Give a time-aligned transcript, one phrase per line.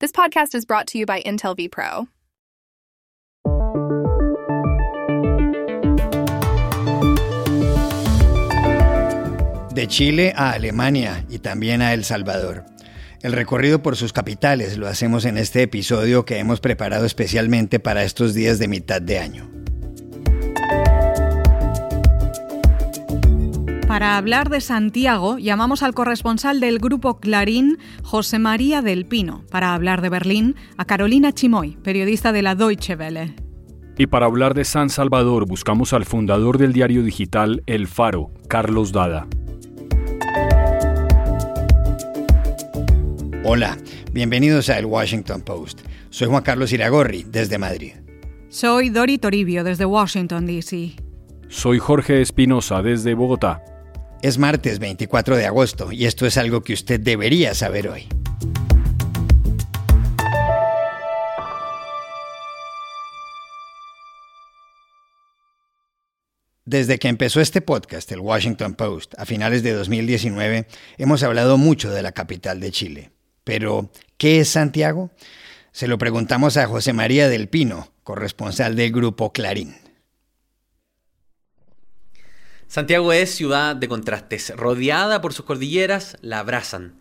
[0.00, 2.06] This podcast is brought to you by Intel vPro.
[9.74, 12.64] De Chile a Alemania y también a El Salvador.
[13.22, 18.04] El recorrido por sus capitales lo hacemos en este episodio que hemos preparado especialmente para
[18.04, 19.57] estos días de mitad de año.
[23.98, 29.42] Para hablar de Santiago, llamamos al corresponsal del grupo Clarín, José María del Pino.
[29.50, 33.34] Para hablar de Berlín, a Carolina Chimoy, periodista de la Deutsche Welle.
[33.96, 38.92] Y para hablar de San Salvador, buscamos al fundador del diario digital El Faro, Carlos
[38.92, 39.26] Dada.
[43.42, 43.78] Hola,
[44.12, 45.80] bienvenidos a El Washington Post.
[46.10, 47.94] Soy Juan Carlos Iragorri, desde Madrid.
[48.48, 50.94] Soy Dori Toribio, desde Washington, D.C.
[51.48, 53.60] Soy Jorge Espinosa, desde Bogotá.
[54.20, 58.08] Es martes 24 de agosto y esto es algo que usted debería saber hoy.
[66.64, 70.66] Desde que empezó este podcast, el Washington Post, a finales de 2019,
[70.98, 73.10] hemos hablado mucho de la capital de Chile.
[73.44, 75.10] Pero, ¿qué es Santiago?
[75.72, 79.87] Se lo preguntamos a José María del Pino, corresponsal del grupo Clarín.
[82.68, 86.96] Santiago es ciudad de contrastes, rodeada por sus cordilleras, la abrazan.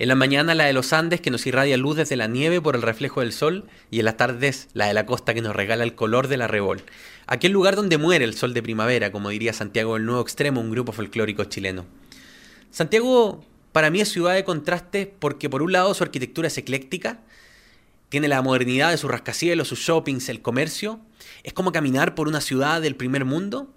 [0.00, 2.74] En la mañana la de los Andes que nos irradia luz desde la nieve por
[2.74, 5.84] el reflejo del sol y en las tardes la de la costa que nos regala
[5.84, 6.82] el color de la arrebol.
[7.28, 10.72] Aquel lugar donde muere el sol de primavera, como diría Santiago el Nuevo Extremo, un
[10.72, 11.86] grupo folclórico chileno.
[12.72, 17.20] Santiago para mí es ciudad de contrastes porque por un lado su arquitectura es ecléctica,
[18.08, 20.98] tiene la modernidad de sus rascacielos, sus shoppings, el comercio.
[21.44, 23.72] Es como caminar por una ciudad del primer mundo.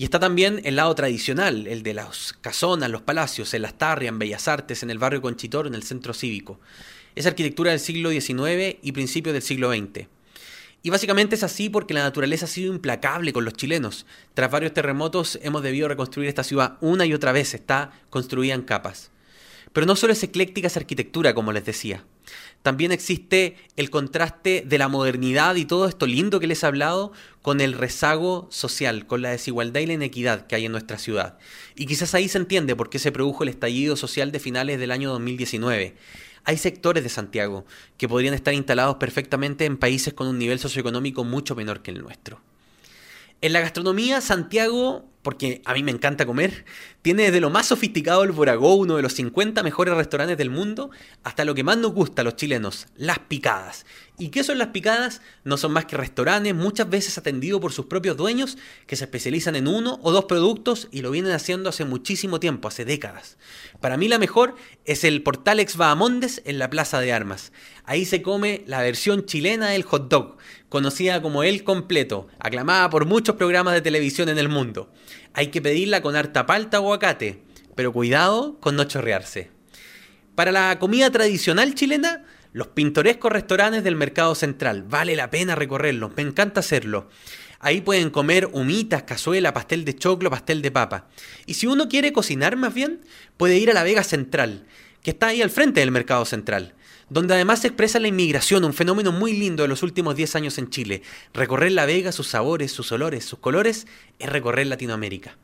[0.00, 4.12] Y está también el lado tradicional, el de las casonas, los palacios, en Las Tarrias,
[4.12, 6.60] en Bellas Artes, en el barrio Conchitor, en el centro cívico.
[7.16, 10.06] Es arquitectura del siglo XIX y principios del siglo XX.
[10.84, 14.06] Y básicamente es así porque la naturaleza ha sido implacable con los chilenos.
[14.34, 18.62] Tras varios terremotos hemos debido reconstruir esta ciudad una y otra vez, está construida en
[18.62, 19.10] capas.
[19.78, 22.04] Pero no solo es ecléctica esa arquitectura, como les decía.
[22.62, 27.12] También existe el contraste de la modernidad y todo esto lindo que les he hablado
[27.42, 31.38] con el rezago social, con la desigualdad y la inequidad que hay en nuestra ciudad.
[31.76, 34.90] Y quizás ahí se entiende por qué se produjo el estallido social de finales del
[34.90, 35.94] año 2019.
[36.42, 37.64] Hay sectores de Santiago
[37.98, 42.02] que podrían estar instalados perfectamente en países con un nivel socioeconómico mucho menor que el
[42.02, 42.40] nuestro.
[43.40, 46.64] En la gastronomía, Santiago porque a mí me encanta comer,
[47.02, 50.90] tiene desde lo más sofisticado el Boragó, uno de los 50 mejores restaurantes del mundo,
[51.22, 53.84] hasta lo que más nos gusta a los chilenos, las picadas.
[54.18, 55.20] ¿Y qué son las picadas?
[55.44, 58.56] No son más que restaurantes, muchas veces atendidos por sus propios dueños,
[58.86, 62.66] que se especializan en uno o dos productos y lo vienen haciendo hace muchísimo tiempo,
[62.66, 63.36] hace décadas.
[63.82, 64.56] Para mí la mejor
[64.86, 67.52] es el Portal Ex Bahamondes en la Plaza de Armas.
[67.84, 73.04] Ahí se come la versión chilena del hot dog, conocida como el completo, aclamada por
[73.04, 74.90] muchos programas de televisión en el mundo.
[75.34, 77.42] Hay que pedirla con harta palta o aguacate,
[77.74, 79.50] pero cuidado con no chorrearse.
[80.34, 84.84] Para la comida tradicional chilena, los pintorescos restaurantes del Mercado Central.
[84.84, 87.08] Vale la pena recorrerlos, me encanta hacerlo.
[87.60, 91.08] Ahí pueden comer humitas, cazuela, pastel de choclo, pastel de papa.
[91.46, 93.00] Y si uno quiere cocinar más bien,
[93.36, 94.64] puede ir a la Vega Central,
[95.02, 96.74] que está ahí al frente del Mercado Central
[97.10, 100.58] donde además se expresa la inmigración, un fenómeno muy lindo de los últimos 10 años
[100.58, 101.02] en Chile.
[101.32, 103.86] Recorrer La Vega, sus sabores, sus olores, sus colores,
[104.18, 105.36] es recorrer Latinoamérica.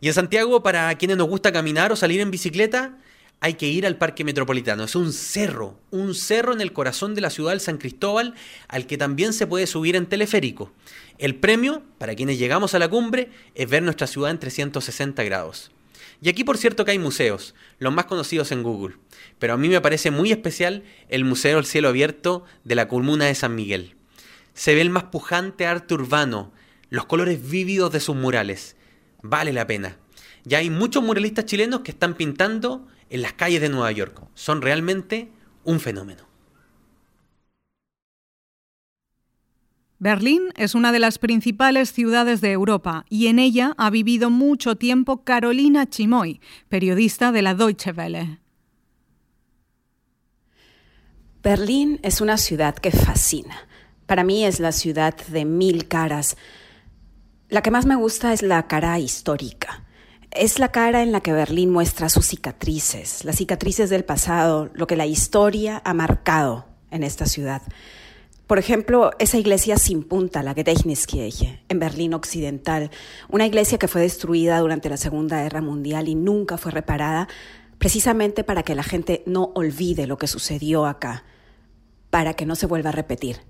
[0.00, 2.98] Y en Santiago, para quienes nos gusta caminar o salir en bicicleta,
[3.40, 4.84] hay que ir al Parque Metropolitano.
[4.84, 8.34] Es un cerro, un cerro en el corazón de la ciudad de San Cristóbal,
[8.68, 10.72] al que también se puede subir en teleférico.
[11.18, 15.73] El premio, para quienes llegamos a la cumbre, es ver nuestra ciudad en 360 grados.
[16.24, 18.96] Y aquí por cierto que hay museos, los más conocidos en Google,
[19.38, 23.26] pero a mí me parece muy especial el Museo del Cielo Abierto de la Comuna
[23.26, 23.94] de San Miguel.
[24.54, 26.50] Se ve el más pujante arte urbano,
[26.88, 28.74] los colores vívidos de sus murales.
[29.20, 29.98] Vale la pena.
[30.44, 34.22] Ya hay muchos muralistas chilenos que están pintando en las calles de Nueva York.
[34.32, 35.28] Son realmente
[35.62, 36.26] un fenómeno.
[40.04, 44.76] Berlín es una de las principales ciudades de Europa y en ella ha vivido mucho
[44.76, 48.38] tiempo Carolina Chimoy, periodista de la Deutsche Welle.
[51.42, 53.66] Berlín es una ciudad que fascina.
[54.04, 56.36] Para mí es la ciudad de mil caras.
[57.48, 59.86] La que más me gusta es la cara histórica.
[60.30, 64.86] Es la cara en la que Berlín muestra sus cicatrices, las cicatrices del pasado, lo
[64.86, 67.62] que la historia ha marcado en esta ciudad.
[68.46, 72.90] Por ejemplo, esa iglesia sin punta, la Gedächtniskirche, en Berlín Occidental,
[73.30, 77.26] una iglesia que fue destruida durante la Segunda Guerra Mundial y nunca fue reparada,
[77.78, 81.24] precisamente para que la gente no olvide lo que sucedió acá.
[82.10, 83.40] para que no se vuelva a repetir.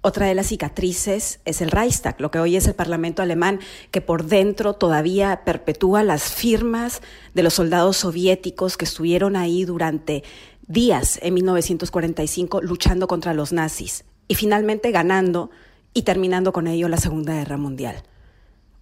[0.00, 3.58] Otra de las cicatrices es el Reichstag, lo que hoy es el Parlamento alemán,
[3.90, 7.02] que por dentro todavía perpetúa las firmas
[7.34, 10.22] de los soldados soviéticos que estuvieron ahí durante
[10.68, 15.50] días en 1945 luchando contra los nazis y finalmente ganando
[15.94, 18.02] y terminando con ello la Segunda Guerra Mundial.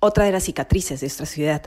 [0.01, 1.63] Otra de las cicatrices de esta ciudad.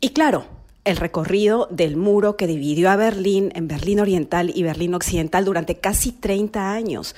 [0.00, 0.46] Y claro,
[0.84, 5.78] el recorrido del muro que dividió a Berlín en Berlín Oriental y Berlín Occidental durante
[5.78, 7.16] casi 30 años.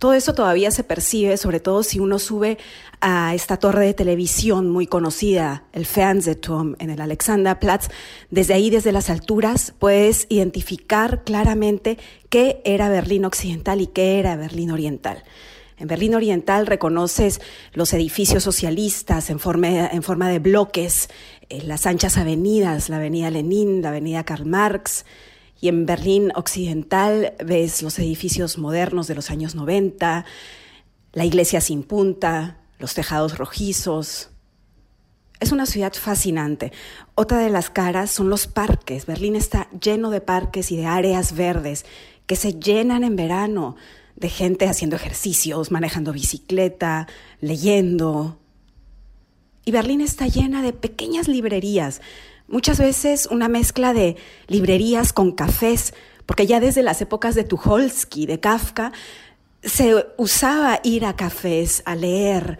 [0.00, 2.56] Todo eso todavía se percibe, sobre todo si uno sube
[3.02, 7.88] a esta torre de televisión muy conocida, el Fernsehturm en el Alexanderplatz.
[8.30, 11.98] Desde ahí, desde las alturas, puedes identificar claramente
[12.30, 15.22] qué era Berlín Occidental y qué era Berlín Oriental.
[15.76, 17.42] En Berlín Oriental reconoces
[17.74, 21.10] los edificios socialistas en forma, de bloques,
[21.50, 25.04] eh, las anchas avenidas, la avenida Lenin, la avenida Karl Marx,
[25.60, 30.24] y en Berlín Occidental ves los edificios modernos de los años 90,
[31.12, 34.30] la iglesia sin punta, los tejados rojizos.
[35.38, 36.72] Es una ciudad fascinante.
[37.14, 39.06] Otra de las caras son los parques.
[39.06, 41.84] Berlín está lleno de parques y de áreas verdes
[42.26, 43.76] que se llenan en verano
[44.16, 47.06] de gente haciendo ejercicios, manejando bicicleta,
[47.40, 48.38] leyendo.
[49.64, 52.00] Y Berlín está llena de pequeñas librerías
[52.50, 54.16] muchas veces una mezcla de
[54.48, 55.94] librerías con cafés,
[56.26, 58.92] porque ya desde las épocas de Tucholsky, de Kafka,
[59.62, 62.58] se usaba ir a cafés a leer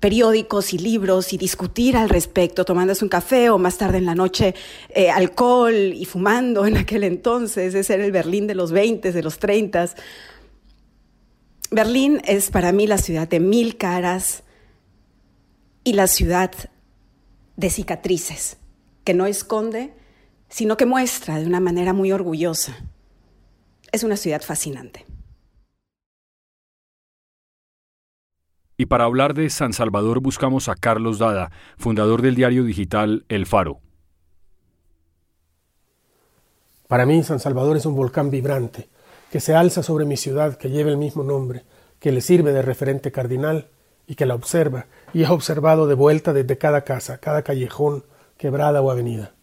[0.00, 4.14] periódicos y libros y discutir al respecto, tomándose un café o más tarde en la
[4.14, 4.54] noche
[4.90, 7.74] eh, alcohol y fumando en aquel entonces.
[7.74, 9.90] Ese era el Berlín de los 20, de los 30.
[11.70, 14.44] Berlín es para mí la ciudad de mil caras
[15.82, 16.52] y la ciudad
[17.56, 18.56] de cicatrices
[19.08, 19.94] que no esconde,
[20.50, 22.76] sino que muestra de una manera muy orgullosa.
[23.90, 25.06] Es una ciudad fascinante.
[28.76, 33.46] Y para hablar de San Salvador buscamos a Carlos Dada, fundador del diario digital El
[33.46, 33.80] Faro.
[36.86, 38.90] Para mí San Salvador es un volcán vibrante
[39.32, 41.64] que se alza sobre mi ciudad que lleva el mismo nombre,
[41.98, 43.68] que le sirve de referente cardinal
[44.06, 44.84] y que la observa
[45.14, 48.04] y es observado de vuelta desde cada casa, cada callejón,
[48.38, 49.34] quebrada o avenida.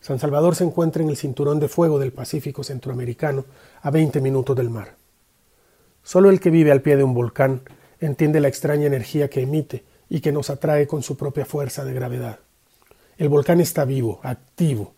[0.00, 3.44] San Salvador se encuentra en el cinturón de fuego del Pacífico centroamericano,
[3.82, 4.96] a 20 minutos del mar.
[6.02, 7.62] Solo el que vive al pie de un volcán
[8.00, 11.94] entiende la extraña energía que emite y que nos atrae con su propia fuerza de
[11.94, 12.40] gravedad.
[13.16, 14.94] El volcán está vivo, activo,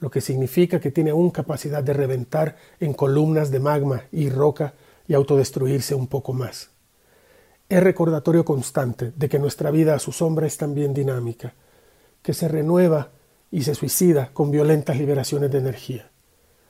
[0.00, 4.74] lo que significa que tiene aún capacidad de reventar en columnas de magma y roca
[5.06, 6.70] y autodestruirse un poco más.
[7.68, 11.54] Es recordatorio constante de que nuestra vida a su sombra es también dinámica,
[12.28, 13.08] que se renueva
[13.50, 16.10] y se suicida con violentas liberaciones de energía.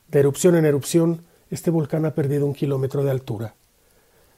[0.06, 3.56] De erupción en erupción, este volcán ha perdido un kilómetro de altura.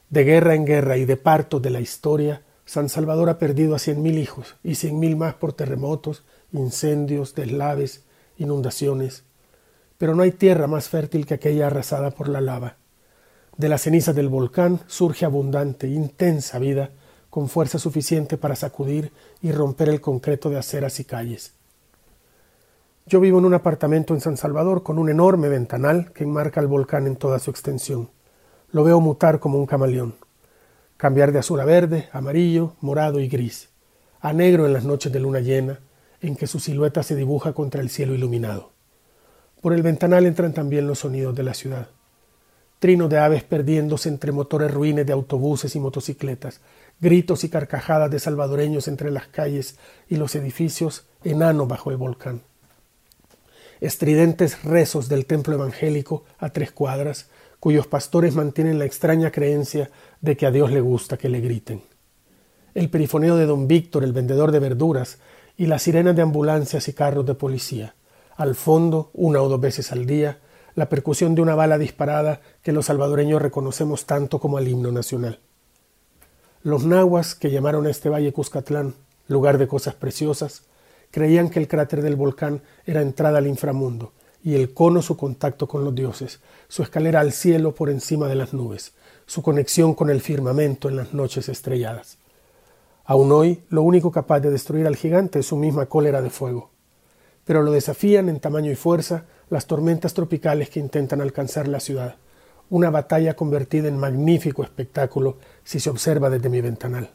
[0.09, 3.77] De guerra en guerra y de parto de la historia, San Salvador ha perdido a
[3.77, 6.23] cien mil hijos y cien mil más por terremotos,
[6.53, 8.03] incendios, deslaves,
[8.39, 9.23] inundaciones.
[9.99, 12.77] Pero no hay tierra más fértil que aquella arrasada por la lava.
[13.57, 16.89] De las cenizas del volcán surge abundante, intensa vida
[17.31, 19.11] con fuerza suficiente para sacudir
[19.41, 21.53] y romper el concreto de aceras y calles.
[23.07, 26.67] Yo vivo en un apartamento en San Salvador con un enorme ventanal que enmarca el
[26.67, 28.09] volcán en toda su extensión.
[28.71, 30.13] Lo veo mutar como un camaleón,
[30.97, 33.69] cambiar de azul a verde, amarillo, morado y gris,
[34.19, 35.79] a negro en las noches de luna llena,
[36.19, 38.71] en que su silueta se dibuja contra el cielo iluminado.
[39.61, 41.87] Por el ventanal entran también los sonidos de la ciudad.
[42.81, 46.61] Trino de aves perdiéndose entre motores ruines de autobuses y motocicletas,
[46.99, 49.75] gritos y carcajadas de salvadoreños entre las calles
[50.09, 52.41] y los edificios enano bajo el volcán.
[53.81, 60.35] Estridentes rezos del templo evangélico a tres cuadras, cuyos pastores mantienen la extraña creencia de
[60.35, 61.83] que a Dios le gusta que le griten.
[62.73, 65.19] El perifoneo de don Víctor, el vendedor de verduras,
[65.55, 67.93] y las sirenas de ambulancias y carros de policía.
[68.37, 70.39] Al fondo, una o dos veces al día,
[70.75, 75.39] la percusión de una bala disparada que los salvadoreños reconocemos tanto como al himno nacional.
[76.63, 78.93] Los nahuas, que llamaron a este valle Cuscatlán,
[79.27, 80.63] lugar de cosas preciosas,
[81.09, 84.13] creían que el cráter del volcán era entrada al inframundo,
[84.43, 88.35] y el cono su contacto con los dioses, su escalera al cielo por encima de
[88.35, 88.93] las nubes,
[89.25, 92.17] su conexión con el firmamento en las noches estrelladas.
[93.05, 96.69] Aún hoy, lo único capaz de destruir al gigante es su misma cólera de fuego.
[97.45, 102.15] Pero lo desafían en tamaño y fuerza las tormentas tropicales que intentan alcanzar la ciudad,
[102.69, 107.09] una batalla convertida en magnífico espectáculo si se observa desde mi ventanal.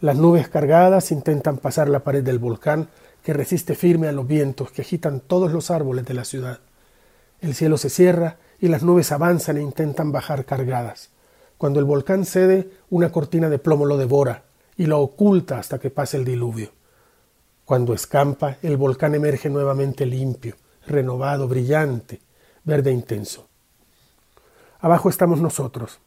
[0.00, 2.88] Las nubes cargadas intentan pasar la pared del volcán
[3.22, 6.60] que resiste firme a los vientos que agitan todos los árboles de la ciudad.
[7.40, 11.10] El cielo se cierra y las nubes avanzan e intentan bajar cargadas.
[11.58, 15.90] Cuando el volcán cede, una cortina de plomo lo devora y lo oculta hasta que
[15.90, 16.70] pase el diluvio.
[17.66, 22.20] Cuando escampa, el volcán emerge nuevamente limpio, renovado, brillante,
[22.64, 23.48] verde intenso.
[24.78, 26.00] Abajo estamos nosotros,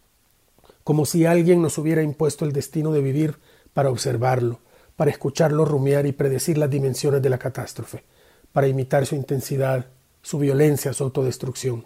[0.83, 3.38] como si alguien nos hubiera impuesto el destino de vivir
[3.74, 4.59] para observarlo,
[4.95, 8.03] para escucharlo rumiar y predecir las dimensiones de la catástrofe,
[8.51, 9.88] para imitar su intensidad,
[10.21, 11.86] su violencia, su autodestrucción,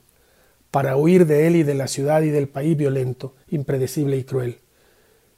[0.72, 4.62] para huir de él y de la ciudad y del país violento, impredecible y cruel.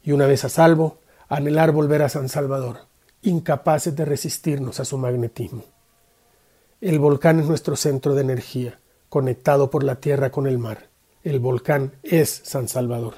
[0.01, 2.88] Y una vez a salvo, anhelar volver a San Salvador,
[3.21, 5.75] incapaces de resistirnos a su magnetismo.
[6.85, 8.77] El volcán es nuestro centro de energía,
[9.09, 10.89] conectado por la tierra con el mar.
[11.23, 13.15] El volcán es San Salvador.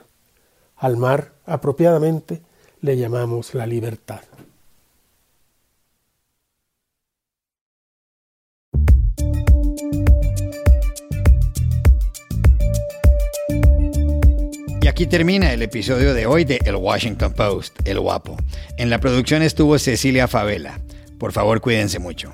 [0.78, 2.42] Al mar, apropiadamente,
[2.80, 4.22] le llamamos la libertad.
[14.88, 18.38] Aquí termina el episodio de hoy de El Washington Post, El Guapo.
[18.78, 20.80] En la producción estuvo Cecilia Favela.
[21.20, 22.34] Por favor, cuídense mucho.